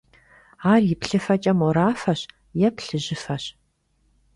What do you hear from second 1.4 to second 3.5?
morafeş yê plhıjıfeş.